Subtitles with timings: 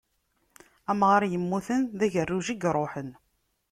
[0.91, 3.09] Amɣar yemmuten, d agerruj i yeṛuḥen.